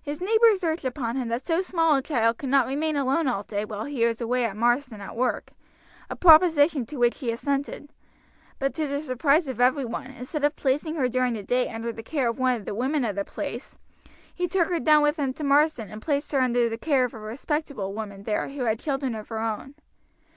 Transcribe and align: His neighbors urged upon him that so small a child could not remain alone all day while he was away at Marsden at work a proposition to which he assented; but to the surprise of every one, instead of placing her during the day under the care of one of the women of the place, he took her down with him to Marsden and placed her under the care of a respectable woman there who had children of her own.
His 0.00 0.20
neighbors 0.20 0.62
urged 0.62 0.84
upon 0.84 1.16
him 1.16 1.26
that 1.26 1.44
so 1.44 1.60
small 1.60 1.96
a 1.96 2.00
child 2.00 2.38
could 2.38 2.50
not 2.50 2.68
remain 2.68 2.94
alone 2.94 3.26
all 3.26 3.42
day 3.42 3.64
while 3.64 3.84
he 3.84 4.06
was 4.06 4.20
away 4.20 4.44
at 4.44 4.56
Marsden 4.56 5.00
at 5.00 5.16
work 5.16 5.50
a 6.08 6.14
proposition 6.14 6.86
to 6.86 6.98
which 6.98 7.18
he 7.18 7.32
assented; 7.32 7.92
but 8.60 8.72
to 8.74 8.86
the 8.86 9.00
surprise 9.00 9.48
of 9.48 9.60
every 9.60 9.84
one, 9.84 10.06
instead 10.12 10.44
of 10.44 10.54
placing 10.54 10.94
her 10.94 11.08
during 11.08 11.32
the 11.34 11.42
day 11.42 11.68
under 11.68 11.92
the 11.92 12.04
care 12.04 12.28
of 12.28 12.38
one 12.38 12.54
of 12.54 12.64
the 12.64 12.76
women 12.76 13.02
of 13.04 13.16
the 13.16 13.24
place, 13.24 13.76
he 14.32 14.46
took 14.46 14.68
her 14.68 14.78
down 14.78 15.02
with 15.02 15.18
him 15.18 15.32
to 15.32 15.42
Marsden 15.42 15.90
and 15.90 16.00
placed 16.00 16.30
her 16.30 16.38
under 16.38 16.68
the 16.68 16.78
care 16.78 17.04
of 17.04 17.12
a 17.12 17.18
respectable 17.18 17.92
woman 17.92 18.22
there 18.22 18.50
who 18.50 18.66
had 18.66 18.78
children 18.78 19.16
of 19.16 19.26
her 19.30 19.40
own. 19.40 19.74